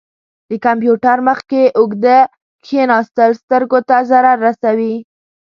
[0.49, 2.17] د کمپیوټر مخ کې اوږده
[2.63, 4.95] کښیناستل سترګو ته ضرر رسوي.